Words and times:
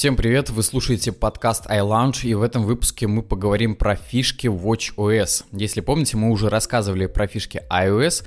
Всем 0.00 0.16
привет, 0.16 0.48
вы 0.48 0.62
слушаете 0.62 1.12
подкаст 1.12 1.66
iLounge, 1.66 2.22
и 2.22 2.32
в 2.32 2.40
этом 2.40 2.64
выпуске 2.64 3.06
мы 3.06 3.22
поговорим 3.22 3.76
про 3.76 3.96
фишки 3.96 4.46
WatchOS. 4.46 5.44
Если 5.52 5.82
помните, 5.82 6.16
мы 6.16 6.30
уже 6.30 6.48
рассказывали 6.48 7.04
про 7.04 7.26
фишки 7.26 7.62
iOS, 7.70 8.24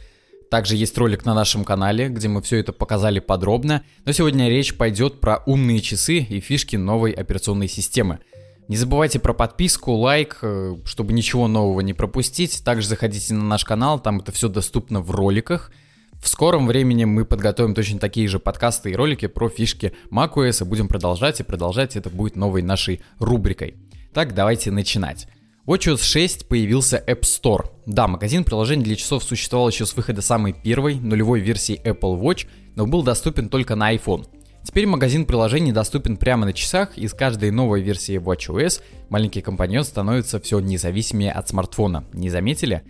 также 0.51 0.75
есть 0.75 0.95
ролик 0.99 1.25
на 1.25 1.33
нашем 1.33 1.63
канале, 1.63 2.09
где 2.09 2.27
мы 2.27 2.43
все 2.43 2.59
это 2.59 2.73
показали 2.73 3.19
подробно, 3.19 3.81
но 4.05 4.11
сегодня 4.11 4.49
речь 4.49 4.77
пойдет 4.77 5.19
про 5.19 5.41
умные 5.47 5.79
часы 5.81 6.19
и 6.19 6.39
фишки 6.41 6.75
новой 6.75 7.11
операционной 7.11 7.67
системы. 7.67 8.19
Не 8.67 8.77
забывайте 8.77 9.17
про 9.17 9.33
подписку, 9.33 9.93
лайк, 9.93 10.37
э, 10.43 10.75
чтобы 10.85 11.13
ничего 11.13 11.47
нового 11.47 11.81
не 11.81 11.95
пропустить. 11.95 12.63
Также 12.63 12.87
заходите 12.87 13.33
на 13.33 13.45
наш 13.45 13.65
канал, 13.65 13.99
там 13.99 14.19
это 14.19 14.31
все 14.31 14.47
доступно 14.47 15.01
в 15.01 15.09
роликах– 15.09 15.71
в 16.23 16.29
скором 16.29 16.67
времени 16.67 17.03
мы 17.03 17.25
подготовим 17.25 17.75
точно 17.75 17.99
такие 17.99 18.29
же 18.29 18.39
подкасты 18.39 18.91
и 18.91 18.95
ролики 18.95 19.27
про 19.27 19.49
фишки 19.49 19.91
macOS 20.09 20.63
и 20.63 20.67
будем 20.67 20.87
продолжать 20.87 21.41
и 21.41 21.43
продолжать. 21.43 21.97
Это 21.97 22.09
будет 22.09 22.37
новой 22.37 22.61
нашей 22.61 23.01
рубрикой. 23.19 23.75
Так, 24.13 24.33
давайте 24.33 24.71
начинать. 24.71 25.27
WatchOS 25.67 26.01
6 26.01 26.47
появился 26.47 27.03
App 27.05 27.23
Store. 27.23 27.65
Да, 27.85 28.07
магазин 28.07 28.45
приложений 28.45 28.85
для 28.85 28.95
часов 28.95 29.25
существовал 29.25 29.67
еще 29.67 29.85
с 29.85 29.97
выхода 29.97 30.21
самой 30.21 30.53
первой, 30.53 30.95
нулевой 30.95 31.41
версии 31.41 31.81
Apple 31.83 32.17
Watch, 32.17 32.47
но 32.75 32.87
был 32.87 33.03
доступен 33.03 33.49
только 33.49 33.75
на 33.75 33.93
iPhone. 33.93 34.25
Теперь 34.63 34.87
магазин 34.87 35.25
приложений 35.25 35.73
доступен 35.73 36.15
прямо 36.15 36.45
на 36.45 36.53
часах, 36.53 36.97
и 36.97 37.05
с 37.05 37.13
каждой 37.13 37.51
новой 37.51 37.81
версией 37.81 38.19
WatchOS 38.19 38.81
маленький 39.09 39.41
компаньон 39.41 39.83
становится 39.83 40.39
все 40.39 40.61
независимее 40.61 41.33
от 41.33 41.49
смартфона. 41.49 42.05
Не 42.13 42.29
заметили? 42.29 42.81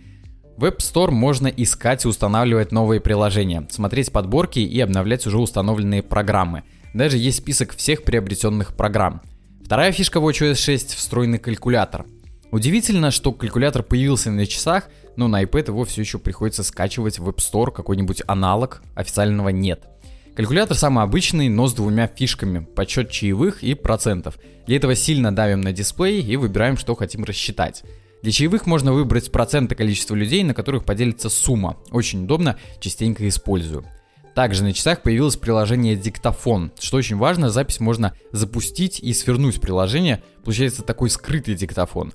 В 0.56 0.66
App 0.66 0.78
Store 0.78 1.10
можно 1.10 1.48
искать 1.48 2.04
и 2.04 2.08
устанавливать 2.08 2.70
новые 2.70 3.00
приложения, 3.00 3.66
смотреть 3.70 4.12
подборки 4.12 4.60
и 4.60 4.78
обновлять 4.80 5.26
уже 5.26 5.38
установленные 5.38 6.02
программы. 6.02 6.62
Даже 6.94 7.18
есть 7.18 7.38
список 7.38 7.74
всех 7.74 8.04
приобретенных 8.04 8.76
программ. 8.76 9.20
Вторая 9.64 9.90
фишка 9.90 10.20
в 10.20 10.28
WatchOS 10.28 10.54
6– 10.54 10.94
встроенный 10.96 11.38
калькулятор. 11.38 12.06
Удивительно, 12.52 13.10
что 13.10 13.32
калькулятор 13.32 13.82
появился 13.82 14.30
на 14.30 14.46
часах, 14.46 14.88
но 15.16 15.26
на 15.26 15.42
iPad 15.42 15.68
его 15.68 15.84
все 15.84 16.02
еще 16.02 16.20
приходится 16.20 16.62
скачивать 16.62 17.18
в 17.18 17.28
App 17.28 17.38
Store, 17.38 17.72
какой-нибудь 17.72 18.22
аналог, 18.28 18.80
официального 18.94 19.48
нет. 19.48 19.82
Калькулятор 20.36 20.76
самый 20.76 21.02
обычный, 21.02 21.48
но 21.48 21.66
с 21.66 21.74
двумя 21.74 22.06
фишками– 22.06 22.60
подсчет 22.76 23.10
чаевых 23.10 23.64
и 23.64 23.74
процентов. 23.74 24.38
Для 24.68 24.76
этого 24.76 24.94
сильно 24.94 25.34
давим 25.34 25.62
на 25.62 25.72
дисплей 25.72 26.22
и 26.22 26.36
выбираем, 26.36 26.76
что 26.76 26.94
хотим 26.94 27.24
рассчитать. 27.24 27.82
Для 28.24 28.32
чаевых 28.32 28.64
можно 28.64 28.94
выбрать 28.94 29.30
проценты 29.30 29.74
количества 29.74 30.14
людей, 30.14 30.42
на 30.44 30.54
которых 30.54 30.86
поделится 30.86 31.28
сумма. 31.28 31.76
Очень 31.90 32.24
удобно, 32.24 32.56
частенько 32.80 33.28
использую. 33.28 33.84
Также 34.34 34.64
на 34.64 34.72
часах 34.72 35.02
появилось 35.02 35.36
приложение 35.36 35.94
«Диктофон». 35.94 36.72
Что 36.80 36.96
очень 36.96 37.18
важно, 37.18 37.50
запись 37.50 37.80
можно 37.80 38.14
запустить 38.32 38.98
и 38.98 39.12
свернуть 39.12 39.60
приложение. 39.60 40.22
Получается 40.42 40.82
такой 40.82 41.10
скрытый 41.10 41.54
диктофон. 41.54 42.14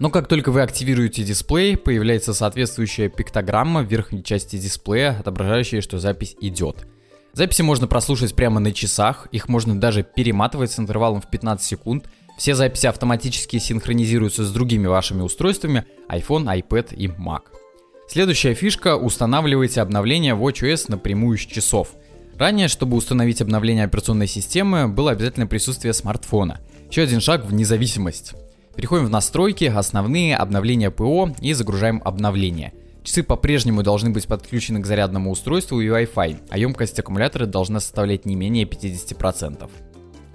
Но 0.00 0.10
как 0.10 0.26
только 0.26 0.50
вы 0.50 0.60
активируете 0.60 1.22
дисплей, 1.22 1.76
появляется 1.76 2.34
соответствующая 2.34 3.08
пиктограмма 3.08 3.84
в 3.84 3.88
верхней 3.88 4.24
части 4.24 4.56
дисплея, 4.56 5.16
отображающая, 5.20 5.82
что 5.82 6.00
запись 6.00 6.34
идет. 6.40 6.84
Записи 7.32 7.62
можно 7.62 7.86
прослушать 7.86 8.34
прямо 8.34 8.58
на 8.58 8.72
часах, 8.72 9.28
их 9.30 9.48
можно 9.48 9.78
даже 9.78 10.02
перематывать 10.02 10.72
с 10.72 10.80
интервалом 10.80 11.20
в 11.20 11.30
15 11.30 11.64
секунд– 11.64 12.08
все 12.36 12.54
записи 12.54 12.86
автоматически 12.86 13.58
синхронизируются 13.58 14.44
с 14.44 14.52
другими 14.52 14.86
вашими 14.86 15.22
устройствами 15.22 15.84
iPhone, 16.08 16.46
iPad 16.46 16.94
и 16.94 17.06
Mac. 17.06 17.42
Следующая 18.08 18.54
фишка– 18.54 18.96
устанавливайте 18.98 19.80
обновление 19.80 20.34
WatchOS 20.34 20.86
напрямую 20.88 21.38
с 21.38 21.42
часов. 21.42 21.88
Ранее, 22.36 22.68
чтобы 22.68 22.96
установить 22.96 23.40
обновление 23.40 23.84
операционной 23.84 24.26
системы, 24.26 24.88
было 24.88 25.12
обязательно 25.12 25.46
присутствие 25.46 25.94
смартфона. 25.94 26.60
Еще 26.90 27.02
один 27.02 27.20
шаг 27.20 27.44
в 27.44 27.54
независимость. 27.54 28.34
Переходим 28.76 29.06
в 29.06 29.10
настройки, 29.10 29.64
основные, 29.64 30.36
обновления 30.36 30.90
ПО 30.90 31.32
и 31.40 31.52
загружаем 31.52 32.02
обновление. 32.04 32.72
Часы 33.04 33.22
по-прежнему 33.22 33.82
должны 33.82 34.10
быть 34.10 34.26
подключены 34.26 34.80
к 34.80 34.86
зарядному 34.86 35.30
устройству 35.30 35.80
и 35.80 35.88
Wi-Fi, 35.88 36.48
а 36.50 36.58
емкость 36.58 36.98
аккумулятора 36.98 37.46
должна 37.46 37.80
составлять 37.80 38.26
не 38.26 38.34
менее 38.34 38.64
50%. 38.64 39.70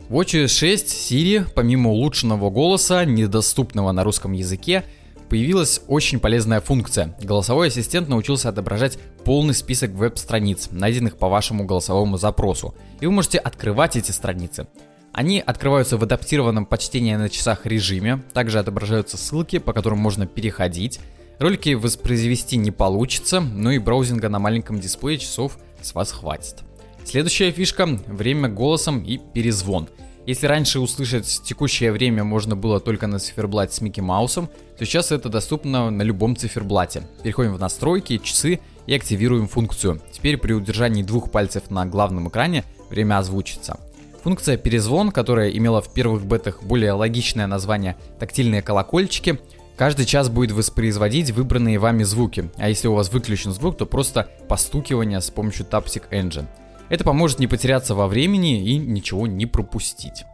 В 0.09 0.19
WatchOS 0.19 0.47
6 0.47 0.87
Siri, 0.87 1.47
помимо 1.53 1.91
улучшенного 1.91 2.49
голоса, 2.49 3.05
недоступного 3.05 3.91
на 3.91 4.03
русском 4.03 4.31
языке, 4.31 4.83
появилась 5.29 5.81
очень 5.87 6.19
полезная 6.19 6.61
функция. 6.61 7.15
Голосовой 7.21 7.67
ассистент 7.67 8.09
научился 8.09 8.49
отображать 8.49 8.97
полный 9.23 9.53
список 9.53 9.91
веб-страниц, 9.91 10.69
найденных 10.71 11.17
по 11.17 11.29
вашему 11.29 11.65
голосовому 11.65 12.17
запросу. 12.17 12.73
И 13.01 13.05
вы 13.05 13.11
можете 13.11 13.37
открывать 13.37 13.97
эти 13.97 14.09
страницы. 14.09 14.65
Они 15.13 15.39
открываются 15.39 15.95
в 15.95 16.01
адаптированном 16.01 16.65
по 16.65 16.79
чтению 16.79 17.19
на 17.19 17.29
часах 17.29 17.67
режиме, 17.67 18.23
также 18.33 18.57
отображаются 18.57 19.15
ссылки, 19.15 19.59
по 19.59 19.73
которым 19.73 19.99
можно 19.99 20.25
переходить. 20.25 20.99
Ролики 21.37 21.75
воспроизвести 21.75 22.57
не 22.57 22.71
получится, 22.71 23.41
но 23.41 23.69
и 23.69 23.77
браузинга 23.77 24.27
на 24.27 24.39
маленьком 24.39 24.79
дисплее 24.79 25.19
часов 25.19 25.59
с 25.83 25.93
вас 25.93 26.11
хватит. 26.11 26.63
Следующая 27.05 27.51
фишка– 27.51 27.85
время 28.07 28.49
голосом 28.49 29.03
и 29.03 29.17
перезвон. 29.17 29.89
Если 30.25 30.45
раньше 30.45 30.79
услышать 30.79 31.41
текущее 31.43 31.91
время 31.91 32.23
можно 32.23 32.55
было 32.55 32.79
только 32.79 33.07
на 33.07 33.17
циферблате 33.17 33.73
с 33.73 33.81
Микки 33.81 33.99
Маусом, 33.99 34.47
то 34.77 34.85
сейчас 34.85 35.11
это 35.11 35.27
доступно 35.27 35.89
на 35.89 36.03
любом 36.03 36.35
циферблате. 36.35 37.07
Переходим 37.23 37.55
в 37.55 37.59
настройки, 37.59 38.19
часы 38.19 38.59
и 38.85 38.93
активируем 38.93 39.47
функцию. 39.47 40.01
Теперь 40.11 40.37
при 40.37 40.53
удержании 40.53 41.01
двух 41.01 41.31
пальцев 41.31 41.71
на 41.71 41.85
главном 41.87 42.29
экране 42.29 42.63
время 42.91 43.17
озвучится. 43.17 43.79
Функция 44.23 44.57
перезвон, 44.57 45.11
которая 45.11 45.49
имела 45.49 45.81
в 45.81 45.93
первых 45.93 46.25
бетах 46.25 46.61
более 46.61 46.91
логичное 46.91 47.47
название 47.47 47.95
«тактильные 48.19 48.61
колокольчики», 48.61 49.39
каждый 49.77 50.05
час 50.05 50.29
будет 50.29 50.51
воспроизводить 50.51 51.31
выбранные 51.31 51.79
вами 51.79 52.03
звуки, 52.03 52.51
а 52.57 52.69
если 52.69 52.87
у 52.87 52.93
вас 52.93 53.11
выключен 53.11 53.53
звук, 53.53 53.77
то 53.77 53.85
просто 53.85 54.29
постукивание 54.47 55.21
с 55.21 55.29
помощью 55.31 55.65
Taptic 55.65 56.03
Engine. 56.11 56.45
Это 56.89 57.03
поможет 57.03 57.39
не 57.39 57.47
потеряться 57.47 57.95
во 57.95 58.07
времени 58.07 58.63
и 58.63 58.77
ничего 58.77 59.27
не 59.27 59.45
пропустить. 59.45 60.25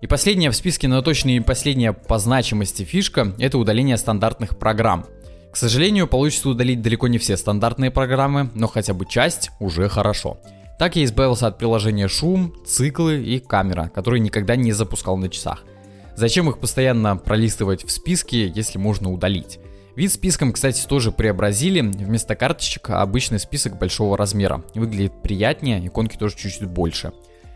И 0.00 0.06
последняя 0.06 0.50
в 0.50 0.56
списке, 0.56 0.86
но 0.86 1.00
точно 1.02 1.30
не 1.30 1.40
последняя 1.40 1.92
по 1.92 2.18
значимости 2.18 2.82
фишка– 2.82 3.34
это 3.38 3.58
удаление 3.58 3.96
стандартных 3.96 4.58
программ. 4.58 5.06
К 5.50 5.56
сожалению, 5.56 6.06
получится 6.06 6.48
удалить 6.48 6.82
далеко 6.82 7.08
не 7.08 7.18
все 7.18 7.36
стандартные 7.36 7.90
программы, 7.90 8.50
но 8.54 8.66
хотя 8.66 8.92
бы 8.92 9.06
часть 9.06 9.50
уже 9.60 9.88
хорошо. 9.88 10.38
Так 10.78 10.96
я 10.96 11.04
избавился 11.04 11.46
от 11.46 11.58
приложения 11.58 12.08
шум, 12.08 12.52
циклы 12.66 13.22
и 13.22 13.38
камера, 13.38 13.90
которые 13.94 14.20
никогда 14.20 14.56
не 14.56 14.72
запускал 14.72 15.16
на 15.16 15.28
часах. 15.28 15.64
Зачем 16.16 16.50
их 16.50 16.58
постоянно 16.58 17.16
пролистывать 17.16 17.84
в 17.84 17.90
списке, 17.90 18.48
если 18.48 18.78
можно 18.78 19.12
удалить? 19.12 19.58
Вид 19.96 20.12
списком, 20.12 20.52
кстати, 20.52 20.84
тоже 20.86 21.12
преобразили. 21.12 21.80
Вместо 21.80 22.34
карточек 22.34 22.90
обычный 22.90 23.38
список 23.38 23.78
большого 23.78 24.16
размера. 24.16 24.64
Выглядит 24.74 25.22
приятнее, 25.22 25.86
иконки 25.86 26.16
тоже 26.16 26.36
чуть-чуть 26.36 26.68
больше. 26.68 27.12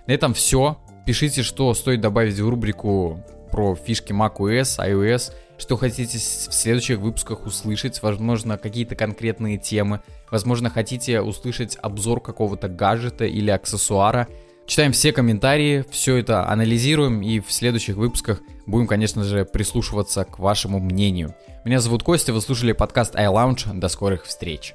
На 0.06 0.12
этом 0.12 0.34
все. 0.34 0.78
Пишите, 1.04 1.43
что 1.43 1.75
стоит 1.75 2.00
добавить 2.00 2.38
в 2.38 2.49
рубрику 2.49 3.25
про 3.50 3.75
фишки 3.75 4.12
macOS, 4.12 4.78
iOS, 4.78 5.32
что 5.59 5.76
хотите 5.76 6.19
в 6.19 6.21
следующих 6.54 6.99
выпусках 6.99 7.47
услышать, 7.47 8.00
возможно, 8.03 8.56
какие-то 8.56 8.94
конкретные 8.94 9.59
темы, 9.59 10.00
возможно, 10.31 10.70
хотите 10.70 11.20
услышать 11.20 11.76
обзор 11.82 12.20
какого-то 12.20 12.69
гаджета 12.69 13.25
или 13.25 13.50
аксессуара. 13.50 14.28
Читаем 14.69 14.93
все 14.93 15.12
комментарии, 15.12 15.83
все 15.91 16.17
это 16.17 16.47
анализируем 16.47 17.23
и 17.23 17.41
в 17.41 17.51
следующих 17.51 17.97
выпусках 17.97 18.43
будем, 18.67 18.87
конечно 18.87 19.25
же, 19.25 19.47
прислушиваться 19.47 20.27
к 20.27 20.39
вашему 20.39 20.79
мнению. 20.79 21.34
Меня 21.65 21.81
зовут 21.81 22.03
Костя, 22.03 22.34
вы 22.34 22.43
слушали 22.43 22.73
подкаст 22.73 23.15
iLounge. 23.15 23.73
До 23.73 23.89
скорых 23.89 24.27
встреч. 24.27 24.75